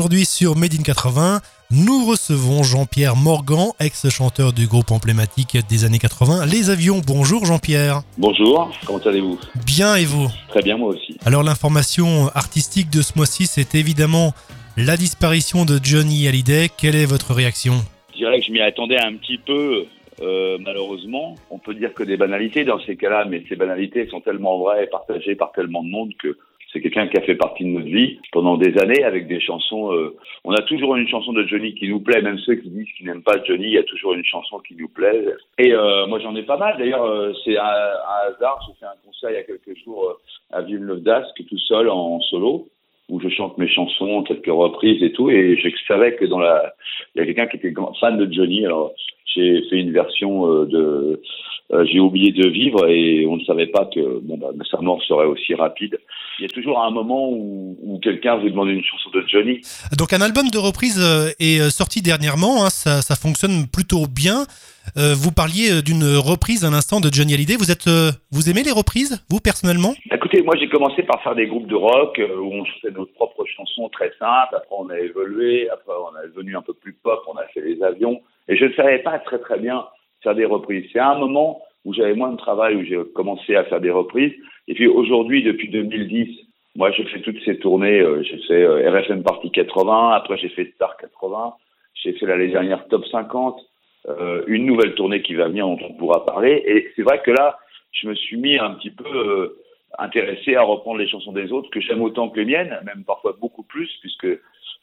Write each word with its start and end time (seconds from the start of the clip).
Aujourd'hui 0.00 0.24
sur 0.24 0.56
Made 0.56 0.72
in 0.72 0.82
80, 0.82 1.40
nous 1.70 2.06
recevons 2.06 2.62
Jean-Pierre 2.62 3.16
Morgan, 3.16 3.72
ex-chanteur 3.80 4.54
du 4.54 4.66
groupe 4.66 4.92
emblématique 4.92 5.58
des 5.68 5.84
années 5.84 5.98
80, 5.98 6.46
Les 6.46 6.70
Avions. 6.70 7.02
Bonjour 7.06 7.44
Jean-Pierre. 7.44 8.00
Bonjour, 8.16 8.72
comment 8.86 8.98
allez-vous? 9.00 9.38
Bien 9.66 9.96
et 9.96 10.06
vous? 10.06 10.28
Très 10.48 10.62
bien 10.62 10.78
moi 10.78 10.88
aussi. 10.94 11.18
Alors 11.26 11.42
l'information 11.42 12.28
artistique 12.34 12.88
de 12.88 13.02
ce 13.02 13.12
mois-ci, 13.14 13.44
c'est 13.44 13.74
évidemment 13.74 14.32
la 14.78 14.96
disparition 14.96 15.66
de 15.66 15.78
Johnny 15.82 16.26
Hallyday. 16.26 16.68
Quelle 16.78 16.96
est 16.96 17.04
votre 17.04 17.34
réaction? 17.34 17.74
Je 18.14 18.20
dirais 18.20 18.40
que 18.40 18.46
je 18.46 18.52
m'y 18.52 18.62
attendais 18.62 18.98
un 18.98 19.16
petit 19.16 19.36
peu. 19.36 19.84
Euh, 20.22 20.56
malheureusement, 20.60 21.34
on 21.50 21.58
peut 21.58 21.74
dire 21.74 21.92
que 21.92 22.04
des 22.04 22.16
banalités 22.16 22.64
dans 22.64 22.80
ces 22.86 22.96
cas-là, 22.96 23.26
mais 23.26 23.44
ces 23.50 23.56
banalités 23.56 24.08
sont 24.08 24.22
tellement 24.22 24.58
vraies 24.60 24.84
et 24.84 24.86
partagées 24.86 25.34
par 25.34 25.52
tellement 25.52 25.82
de 25.82 25.90
monde 25.90 26.12
que 26.18 26.38
c'est 26.72 26.80
quelqu'un 26.80 27.08
qui 27.08 27.16
a 27.18 27.22
fait 27.22 27.34
partie 27.34 27.64
de 27.64 27.70
notre 27.70 27.86
vie 27.86 28.18
pendant 28.32 28.56
des 28.56 28.78
années 28.78 29.02
avec 29.02 29.26
des 29.26 29.40
chansons. 29.40 29.92
Euh, 29.92 30.16
on 30.44 30.52
a 30.52 30.62
toujours 30.62 30.96
une 30.96 31.08
chanson 31.08 31.32
de 31.32 31.44
Johnny 31.46 31.74
qui 31.74 31.88
nous 31.88 32.00
plaît, 32.00 32.22
même 32.22 32.38
ceux 32.38 32.54
qui 32.54 32.68
disent 32.70 32.88
qu'ils 32.96 33.06
n'aiment 33.06 33.22
pas 33.22 33.42
Johnny, 33.44 33.64
il 33.64 33.72
y 33.72 33.78
a 33.78 33.82
toujours 33.82 34.12
une 34.12 34.24
chanson 34.24 34.58
qui 34.60 34.74
nous 34.76 34.88
plaît. 34.88 35.24
Et 35.58 35.72
euh, 35.72 36.06
moi 36.06 36.20
j'en 36.20 36.34
ai 36.36 36.42
pas 36.42 36.56
mal. 36.56 36.76
D'ailleurs, 36.78 37.04
euh, 37.04 37.32
c'est 37.44 37.56
un, 37.56 37.62
un, 37.62 38.28
hasard. 38.28 38.60
J'ai 38.68 38.78
fait 38.78 38.86
un 38.86 38.96
concert 39.04 39.30
il 39.30 39.34
y 39.34 39.38
a 39.38 39.42
quelques 39.42 39.76
jours 39.84 40.18
à 40.52 40.62
Villeneuve 40.62 41.00
d'Ascq 41.00 41.44
tout 41.48 41.58
seul 41.58 41.88
en 41.88 42.20
solo 42.20 42.68
où 43.08 43.20
je 43.20 43.28
chante 43.28 43.58
mes 43.58 43.66
chansons, 43.66 44.22
quelques 44.22 44.46
reprises 44.46 45.02
et 45.02 45.10
tout. 45.10 45.30
Et 45.30 45.56
je 45.56 45.68
savais 45.88 46.14
que 46.14 46.26
dans 46.26 46.38
la, 46.38 46.74
il 47.14 47.18
y 47.18 47.22
a 47.22 47.26
quelqu'un 47.26 47.48
qui 47.48 47.56
était 47.56 47.74
fan 47.98 48.16
de 48.16 48.32
Johnny. 48.32 48.64
Alors 48.64 48.92
j'ai 49.26 49.62
fait 49.68 49.76
une 49.76 49.90
version 49.92 50.64
de 50.64 51.20
euh, 51.72 51.84
J'ai 51.86 52.00
oublié 52.00 52.32
de 52.32 52.48
vivre 52.48 52.88
et 52.88 53.26
on 53.26 53.36
ne 53.36 53.44
savait 53.44 53.68
pas 53.68 53.86
que 53.86 54.20
bon, 54.20 54.38
bah, 54.38 54.48
sa 54.70 54.80
mort 54.80 55.02
serait 55.02 55.26
aussi 55.26 55.54
rapide. 55.54 55.98
Il 56.38 56.42
y 56.42 56.44
a 56.46 56.48
toujours 56.48 56.82
un 56.82 56.90
moment 56.90 57.28
où, 57.30 57.76
où 57.82 57.98
quelqu'un 57.98 58.36
vous 58.36 58.48
demande 58.48 58.68
une 58.68 58.82
chanson 58.82 59.10
de 59.10 59.22
Johnny. 59.28 59.60
Donc 59.98 60.12
un 60.12 60.20
album 60.20 60.48
de 60.50 60.58
reprise 60.58 60.98
euh, 60.98 61.30
est 61.38 61.70
sorti 61.70 62.02
dernièrement, 62.02 62.64
hein, 62.64 62.70
ça, 62.70 63.02
ça, 63.02 63.14
fonctionne 63.14 63.66
plutôt 63.72 64.06
bien. 64.06 64.46
Euh, 64.96 65.14
vous 65.14 65.32
parliez 65.32 65.82
d'une 65.82 66.16
reprise 66.16 66.64
un 66.64 66.72
instant 66.72 67.00
de 67.00 67.10
Johnny 67.12 67.34
Hallyday. 67.34 67.56
Vous 67.56 67.70
êtes, 67.70 67.86
euh, 67.86 68.10
vous 68.32 68.48
aimez 68.48 68.62
les 68.62 68.72
reprises, 68.72 69.24
vous 69.28 69.38
personnellement? 69.38 69.94
Écoutez, 70.10 70.42
moi 70.42 70.54
j'ai 70.58 70.68
commencé 70.68 71.02
par 71.02 71.22
faire 71.22 71.34
des 71.34 71.46
groupes 71.46 71.66
de 71.66 71.76
rock 71.76 72.18
où 72.18 72.54
on 72.54 72.64
faisait 72.64 72.94
nos 72.94 73.06
propres 73.06 73.44
chansons 73.44 73.88
très 73.90 74.10
simples. 74.18 74.56
Après 74.56 74.76
on 74.76 74.88
a 74.88 74.98
évolué, 74.98 75.68
après 75.70 75.92
on 75.92 76.24
est 76.24 76.28
devenu 76.28 76.56
un 76.56 76.62
peu 76.62 76.72
plus 76.72 76.94
pop, 76.94 77.20
on 77.28 77.36
a 77.36 77.46
fait 77.52 77.60
les 77.60 77.82
avions. 77.82 78.20
Et 78.48 78.56
je 78.56 78.64
ne 78.64 78.72
savais 78.72 78.98
pas 79.00 79.18
très 79.18 79.38
très 79.38 79.58
bien 79.58 79.84
faire 80.22 80.34
des 80.34 80.44
reprises. 80.44 80.88
C'est 80.92 80.98
un 80.98 81.18
moment 81.18 81.62
où 81.84 81.94
j'avais 81.94 82.14
moins 82.14 82.30
de 82.30 82.36
travail, 82.36 82.76
où 82.76 82.84
j'ai 82.84 82.98
commencé 83.14 83.56
à 83.56 83.64
faire 83.64 83.80
des 83.80 83.90
reprises. 83.90 84.32
Et 84.68 84.74
puis 84.74 84.86
aujourd'hui, 84.86 85.42
depuis 85.42 85.68
2010, 85.68 86.28
moi 86.76 86.90
je 86.92 87.02
fais 87.04 87.20
toutes 87.20 87.42
ces 87.44 87.58
tournées. 87.58 88.00
Euh, 88.00 88.22
j'ai 88.22 88.38
fait 88.46 88.62
euh, 88.62 88.90
RFM 88.90 89.22
Party 89.22 89.50
80, 89.50 90.10
après 90.12 90.36
j'ai 90.36 90.50
fait 90.50 90.72
Star 90.74 90.96
80, 90.96 91.54
j'ai 91.94 92.12
fait 92.12 92.26
l'année 92.26 92.48
dernière 92.48 92.86
Top 92.88 93.04
50, 93.06 93.60
euh, 94.08 94.44
une 94.46 94.66
nouvelle 94.66 94.94
tournée 94.94 95.22
qui 95.22 95.34
va 95.34 95.48
venir 95.48 95.66
dont 95.66 95.78
on 95.82 95.94
pourra 95.94 96.24
parler. 96.24 96.62
Et 96.66 96.90
c'est 96.96 97.02
vrai 97.02 97.20
que 97.24 97.30
là, 97.30 97.58
je 97.92 98.08
me 98.08 98.14
suis 98.14 98.36
mis 98.36 98.58
un 98.58 98.72
petit 98.72 98.90
peu 98.90 99.04
euh, 99.04 99.58
intéressé 99.98 100.54
à 100.54 100.62
reprendre 100.62 100.98
les 100.98 101.08
chansons 101.08 101.32
des 101.32 101.52
autres, 101.52 101.70
que 101.70 101.80
j'aime 101.80 102.02
autant 102.02 102.28
que 102.28 102.38
les 102.38 102.46
miennes, 102.46 102.78
même 102.84 103.04
parfois 103.04 103.36
beaucoup 103.38 103.62
plus, 103.62 103.90
puisque 104.00 104.28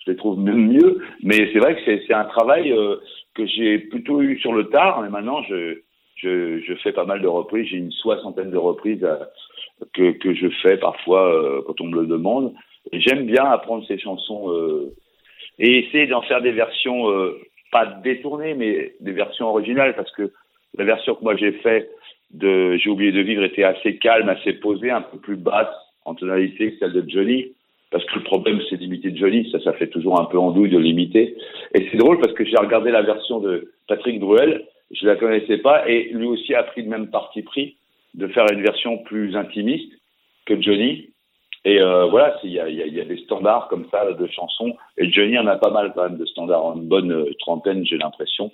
je 0.08 0.12
les 0.12 0.18
trouve 0.18 0.40
même 0.40 0.72
mieux. 0.72 1.00
Mais 1.22 1.50
c'est 1.52 1.60
vrai 1.60 1.76
que 1.76 1.82
c'est 1.86 2.14
un 2.14 2.26
travail 2.26 2.72
euh, 2.72 2.96
que 3.36 3.46
j'ai 3.46 3.78
plutôt 3.78 4.22
eu 4.22 4.40
sur 4.40 4.54
le 4.54 4.70
tard, 4.70 5.02
mais 5.02 5.10
maintenant 5.10 5.44
je, 5.44 5.82
fais 6.84 6.94
pas 6.94 7.06
mal 7.06 7.22
de 7.22 7.28
reprises. 7.28 7.68
J'ai 7.68 7.78
une 7.78 7.92
soixantaine 7.92 8.52
de 8.52 8.58
reprises 8.58 9.04
euh, 9.04 9.18
que, 9.94 10.34
je 10.34 10.48
fais 10.64 10.78
parfois 10.78 11.32
euh, 11.32 11.62
quand 11.68 11.80
on 11.82 11.88
me 11.88 12.02
le 12.02 12.08
demande. 12.08 12.54
J'aime 12.94 13.26
bien 13.26 13.44
apprendre 13.44 13.86
ces 13.86 14.00
chansons 14.00 14.50
et 15.60 15.80
essayer 15.80 16.08
d'en 16.08 16.22
faire 16.22 16.42
des 16.42 16.54
versions 16.54 17.12
pas 17.70 17.86
détournées, 18.02 18.54
mais 18.54 18.94
des 19.02 19.12
versions 19.12 19.50
originales, 19.50 19.94
parce 19.94 20.12
que 20.14 20.32
la 20.78 20.86
version 20.86 21.16
que 21.16 21.24
moi 21.24 21.36
j'ai 21.36 21.52
fait 21.52 21.90
de 22.32 22.78
J'ai 22.78 22.90
oublié 22.90 23.12
de 23.12 23.20
vivre 23.20 23.44
était 23.44 23.64
assez 23.64 23.98
calme, 23.98 24.30
assez 24.30 24.54
posée, 24.54 24.90
un 24.90 25.02
peu 25.02 25.18
plus 25.18 25.36
basse 25.36 25.74
en 26.06 26.16
tonalité 26.16 26.72
que 26.72 26.80
celle 26.80 26.94
de 26.94 27.04
Johnny 27.10 27.54
parce 27.92 28.04
que 28.06 28.16
le 28.16 28.24
problème 28.24 28.60
c'est 28.70 28.78
d'imiter 28.78 29.16
Johnny, 29.16 29.50
ça 29.52 29.60
ça 29.62 29.74
fait 29.74 29.88
toujours 29.88 30.20
un 30.20 30.26
peu 30.26 30.38
andouille 30.38 30.70
de 30.70 30.78
l'imiter. 30.78 31.36
Et 31.74 31.88
c'est 31.90 31.98
drôle 31.98 32.20
parce 32.20 32.34
que 32.34 32.46
j'ai 32.46 32.58
regardé 32.58 32.92
la 32.92 33.02
version 33.02 33.40
de 33.40 33.72
Patrick 33.88 34.20
Bruel, 34.20 34.66
je 34.92 35.06
la 35.06 35.16
connaissais 35.16 35.58
pas 35.58 35.88
et 35.90 36.10
lui 36.12 36.26
aussi 36.26 36.54
a 36.54 36.64
pris 36.64 36.84
le 36.84 36.90
même 36.90 37.10
parti 37.10 37.42
pris 37.42 37.78
de 38.14 38.28
faire 38.28 38.46
une 38.52 38.62
version 38.62 38.98
plus 39.00 39.36
intimiste 39.36 39.92
que 40.46 40.60
Johnny. 40.62 41.10
Et 41.66 41.82
euh, 41.82 42.06
voilà, 42.06 42.38
il 42.44 42.52
y 42.52 42.60
a, 42.60 42.70
y, 42.70 42.76
y 42.76 43.02
a, 43.02 43.06
des 43.06 43.18
standards 43.18 43.68
comme 43.68 43.88
ça 43.92 44.12
de 44.14 44.28
chansons 44.28 44.76
et 44.98 45.12
Johnny 45.12 45.38
en 45.38 45.48
a 45.48 45.58
pas 45.58 45.72
mal 45.72 45.92
quand 45.94 46.04
même 46.04 46.18
de 46.18 46.26
standards, 46.26 46.78
une 46.78 46.88
bonne 46.88 47.26
trentaine 47.40 47.86
j'ai 47.86 47.98
l'impression 47.98 48.52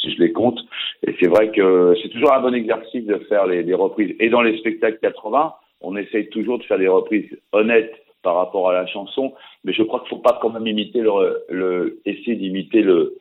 si 0.00 0.14
je 0.14 0.22
les 0.22 0.32
compte. 0.32 0.60
Et 1.06 1.14
c'est 1.20 1.28
vrai 1.28 1.50
que 1.50 1.94
c'est 2.02 2.08
toujours 2.08 2.32
un 2.32 2.40
bon 2.40 2.54
exercice 2.54 3.04
de 3.04 3.18
faire 3.28 3.46
les, 3.46 3.62
les 3.62 3.74
reprises. 3.74 4.14
Et 4.20 4.28
dans 4.28 4.42
les 4.42 4.58
spectacles 4.58 4.98
80, 5.00 5.54
on 5.80 5.96
essaye 5.96 6.28
toujours 6.28 6.58
de 6.58 6.64
faire 6.64 6.78
des 6.78 6.88
reprises 6.88 7.38
honnêtes 7.52 7.94
par 8.28 8.36
rapport 8.36 8.68
à 8.68 8.74
la 8.74 8.86
chanson, 8.86 9.32
mais 9.64 9.72
je 9.72 9.82
crois 9.82 10.00
qu'il 10.00 10.10
faut 10.10 10.24
pas 10.30 10.38
quand 10.42 10.50
même 10.50 10.66
imiter 10.66 11.00
le, 11.00 11.44
le 11.48 11.98
essayer 12.04 12.36
d'imiter 12.36 12.82
le 12.82 13.16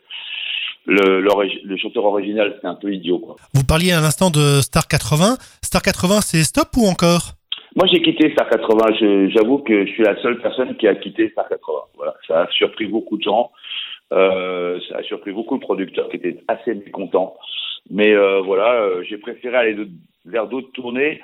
le, 0.86 1.22
le, 1.22 1.30
le, 1.64 1.78
chanteur 1.78 2.06
original, 2.06 2.58
c'est 2.60 2.68
un 2.68 2.76
peu 2.76 2.94
idiot. 2.94 3.20
Quoi. 3.20 3.36
Vous 3.54 3.66
parliez 3.66 3.92
à 3.94 4.02
l'instant 4.02 4.30
de 4.30 4.62
Star 4.62 4.88
80. 4.88 5.38
Star 5.62 5.82
80, 5.82 6.22
c'est 6.22 6.44
stop 6.44 6.70
ou 6.78 6.86
encore? 6.88 7.24
Moi, 7.78 7.86
j'ai 7.92 8.02
quitté 8.02 8.32
Star 8.32 8.50
80. 8.50 9.30
J'avoue 9.36 9.60
que 9.60 9.86
je 9.86 9.92
suis 9.92 10.04
la 10.04 10.22
seule 10.22 10.40
personne 10.42 10.76
qui 10.78 10.88
a 10.88 10.96
quitté 10.96 11.30
Star 11.30 11.48
80. 11.48 11.80
Voilà, 11.96 12.14
ça 12.28 12.42
a 12.42 12.48
surpris 12.52 12.86
beaucoup 12.86 13.18
de 13.18 13.24
gens. 13.24 13.52
Euh, 14.14 14.80
ça 14.90 14.98
a 14.98 15.04
surpris 15.04 15.32
beaucoup 15.32 15.56
de 15.58 15.62
producteurs 15.62 16.10
qui 16.10 16.18
étaient 16.18 16.40
assez 16.50 16.74
mécontents. 16.74 17.36
Mais 17.90 18.14
euh, 18.14 18.42
voilà, 18.42 18.74
euh, 18.82 19.04
j'ai 19.08 19.18
préféré 19.18 19.56
aller 19.58 19.74
de, 19.74 19.88
vers 20.26 20.48
d'autres 20.48 20.72
tournées 20.72 21.22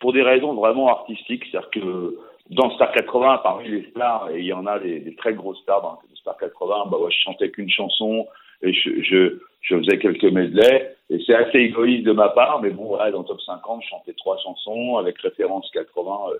pour 0.00 0.12
des 0.12 0.22
raisons 0.22 0.54
vraiment 0.54 0.88
artistiques. 0.88 1.44
C'est-à-dire 1.50 1.70
que 1.70 2.16
dans 2.50 2.70
Star 2.70 2.92
80, 2.92 3.40
parmi 3.42 3.68
les 3.68 3.90
stars, 3.90 4.30
et 4.30 4.38
il 4.38 4.46
y 4.46 4.52
en 4.52 4.66
a 4.66 4.78
des, 4.78 5.00
des 5.00 5.14
très 5.16 5.34
grosses 5.34 5.60
stars 5.60 5.82
dans 5.82 5.98
Star 6.14 6.36
80, 6.38 6.86
bah 6.90 6.98
ouais, 6.98 7.10
je 7.10 7.18
chantais 7.24 7.50
qu'une 7.50 7.70
chanson 7.70 8.26
et 8.62 8.72
je, 8.72 9.02
je, 9.02 9.38
je, 9.60 9.76
faisais 9.78 9.98
quelques 9.98 10.24
medley. 10.24 10.96
Et 11.10 11.18
c'est 11.26 11.34
assez 11.34 11.58
égoïste 11.58 12.04
de 12.04 12.12
ma 12.12 12.30
part, 12.30 12.60
mais 12.62 12.70
bon, 12.70 12.86
voilà, 12.86 13.10
dans 13.10 13.22
Top 13.22 13.40
50, 13.40 13.82
je 13.82 13.88
chantais 13.88 14.14
trois 14.14 14.38
chansons 14.38 14.96
avec 14.96 15.18
référence 15.18 15.70
80, 15.72 16.18
euh, 16.30 16.38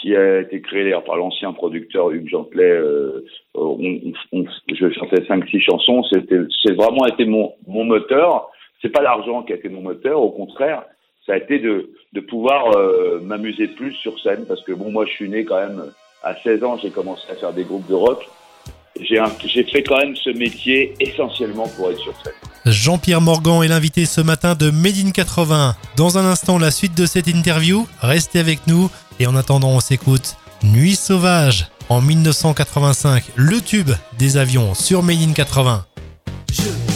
qui 0.00 0.14
a 0.14 0.40
été 0.40 0.60
créé 0.60 0.96
par 1.04 1.16
l'ancien 1.16 1.52
producteur 1.52 2.10
Hugues 2.10 2.28
Jantelet. 2.28 2.70
Euh, 2.70 3.24
on, 3.54 3.78
on, 4.32 4.44
je 4.72 4.90
chantais 4.90 5.24
cinq, 5.26 5.48
six 5.48 5.60
chansons. 5.60 6.04
C'était, 6.04 6.38
c'est 6.62 6.74
vraiment 6.74 7.04
été 7.06 7.24
mon, 7.24 7.54
mon 7.66 7.84
moteur. 7.84 8.48
C'est 8.80 8.90
pas 8.90 9.02
l'argent 9.02 9.42
qui 9.42 9.52
a 9.52 9.56
été 9.56 9.68
mon 9.68 9.82
moteur, 9.82 10.20
au 10.20 10.30
contraire 10.30 10.84
ça 11.28 11.34
a 11.34 11.36
été 11.36 11.58
de, 11.58 11.90
de 12.14 12.20
pouvoir 12.20 12.74
euh, 12.74 13.20
m'amuser 13.22 13.68
plus 13.68 13.94
sur 13.94 14.18
scène 14.20 14.46
parce 14.48 14.62
que 14.64 14.72
bon 14.72 14.90
moi 14.90 15.04
je 15.06 15.12
suis 15.12 15.28
né 15.28 15.44
quand 15.44 15.60
même 15.60 15.92
à 16.24 16.34
16 16.42 16.64
ans 16.64 16.78
j'ai 16.82 16.90
commencé 16.90 17.22
à 17.30 17.36
faire 17.36 17.52
des 17.52 17.64
groupes 17.64 17.86
de 17.86 17.94
rock. 17.94 18.26
J'ai 19.00 19.22
j'ai 19.44 19.62
fait 19.62 19.84
quand 19.84 19.98
même 19.98 20.16
ce 20.16 20.30
métier 20.30 20.94
essentiellement 20.98 21.68
pour 21.68 21.90
être 21.90 22.00
sur 22.00 22.14
scène. 22.24 22.32
Jean-Pierre 22.64 23.20
Morgan 23.20 23.62
est 23.62 23.68
l'invité 23.68 24.06
ce 24.06 24.20
matin 24.20 24.54
de 24.54 24.70
Made 24.70 25.06
in 25.06 25.10
80 25.10 25.76
dans 25.96 26.18
un 26.18 26.24
instant 26.24 26.58
la 26.58 26.70
suite 26.70 26.96
de 26.96 27.06
cette 27.06 27.28
interview. 27.28 27.86
Restez 28.00 28.40
avec 28.40 28.66
nous. 28.66 28.90
Et 29.20 29.26
en 29.26 29.36
attendant 29.36 29.70
on 29.70 29.80
s'écoute 29.80 30.36
Nuit 30.62 30.96
sauvage 30.96 31.66
en 31.88 32.00
1985 32.00 33.24
le 33.36 33.60
tube 33.60 33.90
des 34.18 34.38
avions 34.38 34.74
sur 34.74 35.02
Made 35.02 35.22
in 35.22 35.32
80 35.32 35.84
Je 36.50 36.87